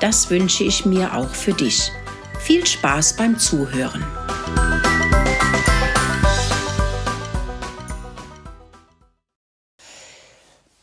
[0.00, 1.90] Das wünsche ich mir auch für dich.
[2.40, 4.04] Viel Spaß beim Zuhören.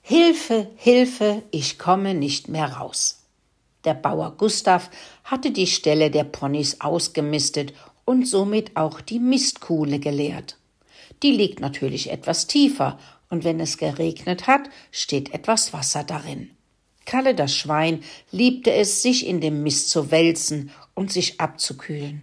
[0.00, 3.20] Hilfe, Hilfe, ich komme nicht mehr raus.
[3.84, 4.90] Der Bauer Gustav
[5.22, 7.72] hatte die Stelle der Ponys ausgemistet
[8.04, 10.56] und somit auch die Mistkuhle geleert.
[11.22, 12.98] Die liegt natürlich etwas tiefer,
[13.30, 16.50] und wenn es geregnet hat, steht etwas Wasser darin.
[17.04, 22.22] Kalle das Schwein liebte es, sich in dem Mist zu wälzen und sich abzukühlen.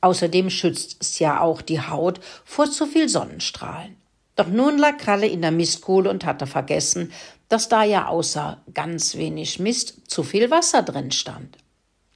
[0.00, 3.96] Außerdem schützt es ja auch die Haut vor zu viel Sonnenstrahlen.
[4.34, 7.12] Doch nun lag Kalle in der Mistkohle und hatte vergessen,
[7.48, 11.58] dass da ja außer ganz wenig Mist zu viel Wasser drin stand.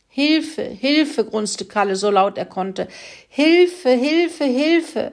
[0.09, 2.89] Hilfe, Hilfe, grunzte Kalle so laut er konnte.
[3.29, 5.13] Hilfe, Hilfe, Hilfe,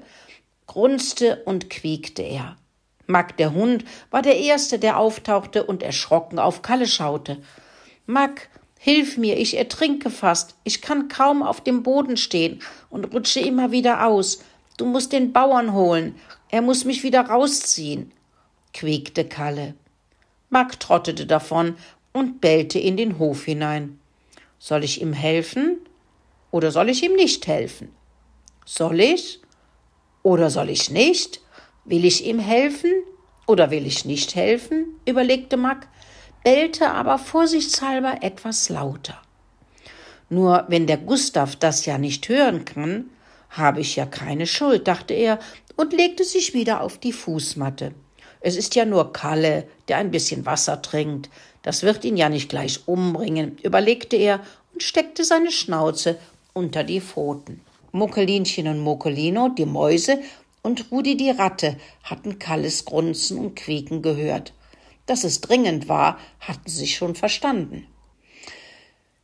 [0.65, 2.55] grunzte und quiekte er.
[3.07, 7.37] Mack der Hund war der Erste, der auftauchte und erschrocken auf Kalle schaute.
[8.05, 10.55] Mack, hilf mir, ich ertrinke fast.
[10.63, 14.43] Ich kann kaum auf dem Boden stehen und rutsche immer wieder aus.
[14.77, 16.15] Du musst den Bauern holen.
[16.49, 18.11] Er muss mich wieder rausziehen,
[18.73, 19.75] quiekte Kalle.
[20.49, 21.75] Mack trottete davon
[22.13, 23.99] und bellte in den Hof hinein.
[24.59, 25.79] Soll ich ihm helfen
[26.51, 27.89] oder soll ich ihm nicht helfen?
[28.65, 29.41] Soll ich
[30.21, 31.42] oder soll ich nicht?
[31.85, 32.91] Will ich ihm helfen
[33.45, 34.99] oder will ich nicht helfen?
[35.05, 35.87] überlegte Mack,
[36.43, 39.21] bellte aber vorsichtshalber etwas lauter.
[40.29, 43.09] Nur wenn der Gustav das ja nicht hören kann,
[43.49, 45.39] habe ich ja keine Schuld, dachte er
[45.75, 47.93] und legte sich wieder auf die Fußmatte.
[48.39, 51.29] Es ist ja nur Kalle, der ein bisschen Wasser trinkt.
[51.61, 54.39] Das wird ihn ja nicht gleich umbringen, überlegte er
[54.73, 56.17] und steckte seine Schnauze
[56.53, 57.61] unter die Pfoten.
[57.91, 60.19] Muckelinchen und Muckelino, die Mäuse,
[60.63, 64.53] und Rudi die Ratte hatten Kalles Grunzen und Quieken gehört.
[65.05, 67.85] Dass es dringend war, hatten sie schon verstanden.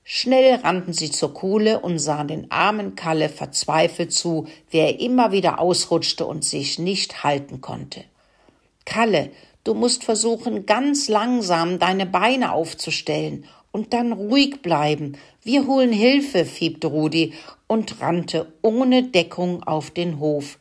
[0.03, 5.31] Schnell rannten sie zur Kuhle und sahen den armen Kalle verzweifelt zu, wie er immer
[5.31, 8.03] wieder ausrutschte und sich nicht halten konnte.
[8.85, 9.29] Kalle,
[9.63, 15.15] du musst versuchen, ganz langsam deine Beine aufzustellen und dann ruhig bleiben.
[15.43, 17.33] Wir holen Hilfe, fiebte Rudi
[17.67, 20.57] und rannte ohne Deckung auf den Hof,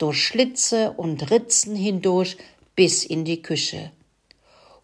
[0.00, 2.38] durch Schlitze und Ritzen hindurch
[2.74, 3.92] bis in die Küche.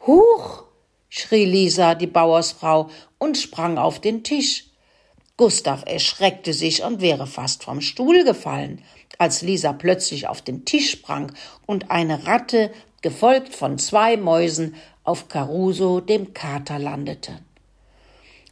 [0.07, 0.65] Huch!
[1.09, 4.67] schrie Lisa, die Bauersfrau, und sprang auf den Tisch.
[5.39, 8.83] Gustav erschreckte sich und wäre fast vom Stuhl gefallen,
[9.19, 11.33] als Lisa plötzlich auf den Tisch sprang
[11.65, 17.39] und eine Ratte, gefolgt von zwei Mäusen, auf Caruso, dem Kater, landete.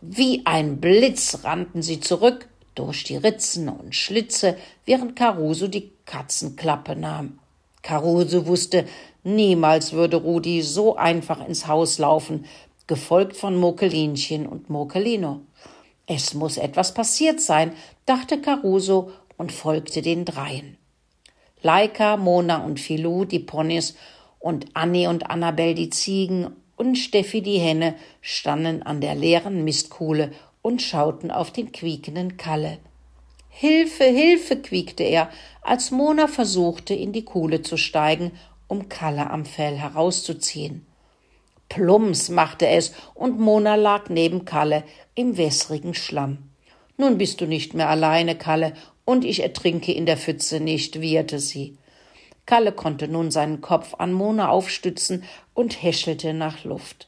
[0.00, 6.97] Wie ein Blitz rannten sie zurück, durch die Ritzen und Schlitze, während Caruso die Katzenklappe
[6.97, 7.38] nahm.
[7.82, 8.87] Caruso wusste,
[9.22, 12.47] niemals würde Rudi so einfach ins Haus laufen,
[12.87, 15.41] gefolgt von Mokelinchen und Mokelino.
[16.06, 17.72] Es muss etwas passiert sein,
[18.06, 20.76] dachte Caruso und folgte den dreien.
[21.62, 23.94] Laika, Mona und Filou, die Ponys,
[24.38, 30.32] und Annie und Annabel, die Ziegen, und Steffi, die Henne, standen an der leeren Mistkuhle
[30.60, 32.78] und schauten auf den quiekenden Kalle.
[33.56, 35.31] Hilfe, Hilfe, quiekte er,
[35.62, 38.32] als Mona versuchte, in die Kuhle zu steigen,
[38.66, 40.84] um Kalle am Fell herauszuziehen.
[41.69, 44.82] Plumps machte es, und Mona lag neben Kalle
[45.14, 46.38] im wässrigen Schlamm.
[46.97, 48.72] Nun bist du nicht mehr alleine, Kalle,
[49.04, 51.78] und ich ertrinke in der Pfütze nicht, wieherte sie.
[52.47, 55.22] Kalle konnte nun seinen Kopf an Mona aufstützen
[55.54, 57.06] und häschelte nach Luft.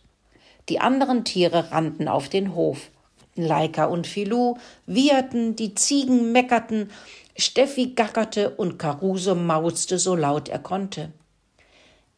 [0.68, 2.92] Die anderen Tiere rannten auf den Hof.
[3.44, 4.56] Leika und Filou
[4.86, 6.90] wieherten, die Ziegen meckerten,
[7.36, 11.12] Steffi gackerte und Caruso mauzte so laut er konnte.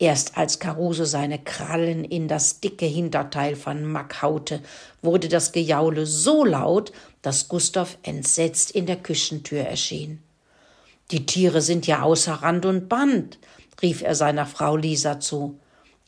[0.00, 4.62] Erst als Caruso seine Krallen in das dicke Hinterteil von Mack haute,
[5.02, 10.22] wurde das Gejaule so laut, dass Gustav entsetzt in der Küchentür erschien.
[11.10, 13.38] Die Tiere sind ja außer Rand und Band,
[13.82, 15.58] rief er seiner Frau Lisa zu.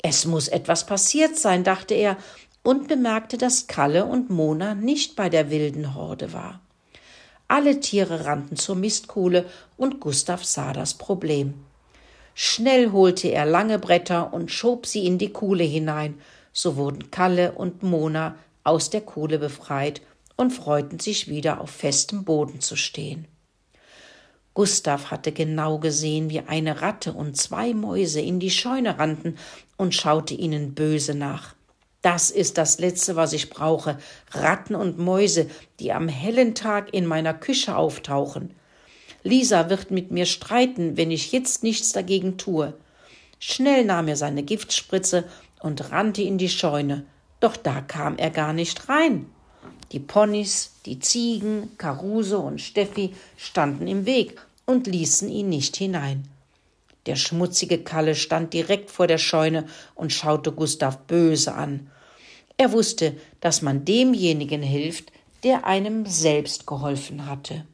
[0.03, 2.17] Es muss etwas passiert sein, dachte er
[2.71, 6.61] und bemerkte, dass Kalle und Mona nicht bei der wilden Horde war.
[7.49, 9.45] Alle Tiere rannten zur Mistkuhle
[9.77, 11.55] und Gustav sah das Problem.
[12.33, 16.21] Schnell holte er lange Bretter und schob sie in die Kuhle hinein.
[16.53, 20.01] So wurden Kalle und Mona aus der Kuhle befreit
[20.37, 23.27] und freuten sich wieder auf festem Boden zu stehen.
[24.55, 29.39] Gustav hatte genau gesehen, wie eine Ratte und zwei Mäuse in die Scheune rannten
[29.77, 31.57] und schaute ihnen böse nach.
[32.02, 33.99] Das ist das Letzte, was ich brauche.
[34.31, 35.50] Ratten und Mäuse,
[35.81, 38.55] die am hellen Tag in meiner Küche auftauchen.
[39.23, 42.73] Lisa wird mit mir streiten, wenn ich jetzt nichts dagegen tue.
[43.38, 45.25] Schnell nahm er seine Giftspritze
[45.61, 47.05] und rannte in die Scheune,
[47.38, 49.26] doch da kam er gar nicht rein.
[49.93, 56.29] Die Ponys, die Ziegen, Karuse und Steffi standen im Weg und ließen ihn nicht hinein.
[57.06, 61.91] Der schmutzige Kalle stand direkt vor der Scheune und schaute Gustav böse an.
[62.56, 65.12] Er wusste, dass man demjenigen hilft,
[65.44, 67.64] der einem selbst geholfen hatte.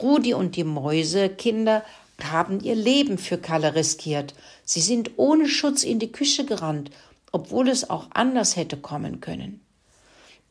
[0.00, 1.84] Rudi und die Mäusekinder
[2.22, 4.34] haben ihr Leben für Kalle riskiert.
[4.64, 6.90] Sie sind ohne Schutz in die Küche gerannt,
[7.32, 9.60] obwohl es auch anders hätte kommen können.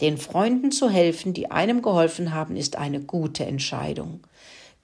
[0.01, 4.21] Den Freunden zu helfen, die einem geholfen haben, ist eine gute Entscheidung.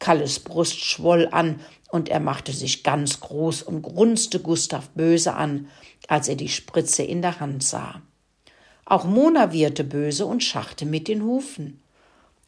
[0.01, 1.61] Kalles Brust schwoll an,
[1.91, 5.67] und er machte sich ganz groß und grunzte Gustav böse an,
[6.07, 8.01] als er die Spritze in der Hand sah.
[8.85, 11.81] Auch Mona wirrte böse und schachte mit den Hufen.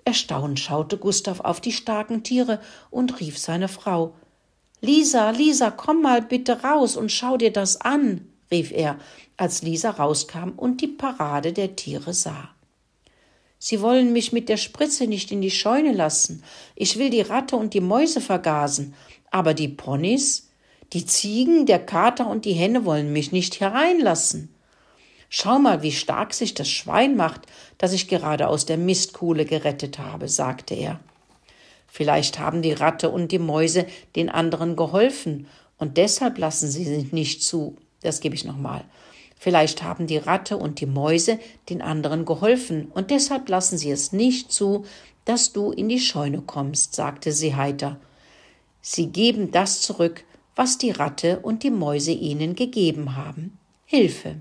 [0.04, 2.60] Erstaunt schaute Gustav auf die starken Tiere
[2.90, 4.16] und rief seine Frau.
[4.82, 8.98] Lisa, Lisa, komm mal bitte raus und schau dir das an, rief er,
[9.38, 12.50] als Lisa rauskam und die Parade der Tiere sah.
[13.66, 16.44] Sie wollen mich mit der Spritze nicht in die Scheune lassen.
[16.76, 18.94] Ich will die Ratte und die Mäuse vergasen.
[19.32, 20.50] Aber die Ponys,
[20.92, 24.54] die Ziegen, der Kater und die Henne wollen mich nicht hereinlassen.
[25.30, 27.44] Schau mal, wie stark sich das Schwein macht,
[27.78, 31.00] das ich gerade aus der Mistkuhle gerettet habe, sagte er.
[31.88, 33.86] Vielleicht haben die Ratte und die Mäuse
[34.18, 37.78] den anderen geholfen, und deshalb lassen sie sich nicht zu.
[38.02, 38.84] Das gebe ich nochmal.
[39.44, 41.38] Vielleicht haben die Ratte und die Mäuse
[41.70, 44.86] den anderen geholfen, und deshalb lassen sie es nicht zu,
[45.26, 48.00] dass du in die Scheune kommst, sagte sie heiter.
[48.80, 50.24] Sie geben das zurück,
[50.56, 53.58] was die Ratte und die Mäuse ihnen gegeben haben.
[53.84, 54.38] Hilfe.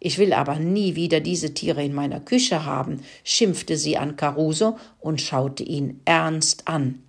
[0.00, 4.78] Ich will aber nie wieder diese Tiere in meiner Küche haben, schimpfte sie an Caruso
[4.98, 7.04] und schaute ihn ernst an.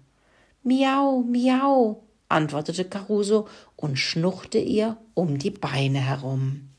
[0.61, 3.47] Miau, miau, antwortete Caruso
[3.77, 6.69] und schnurrte ihr um die Beine herum.